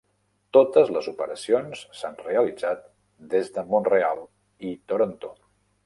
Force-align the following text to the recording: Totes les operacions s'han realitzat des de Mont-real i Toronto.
Totes 0.55 0.87
les 0.95 1.09
operacions 1.11 1.83
s'han 1.99 2.17
realitzat 2.29 2.83
des 3.35 3.55
de 3.59 3.69
Mont-real 3.75 4.27
i 4.73 4.77
Toronto. 4.93 5.37